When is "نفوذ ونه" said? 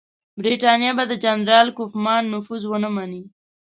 2.33-2.89